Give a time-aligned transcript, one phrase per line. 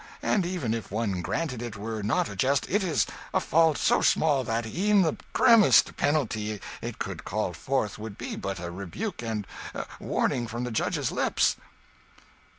[0.23, 3.05] And even if one granted it were not a jest, it is
[3.35, 8.35] a fault so small that e'en the grimmest penalty it could call forth would be
[8.35, 9.45] but a rebuke and
[9.99, 11.55] warning from the judge's lips."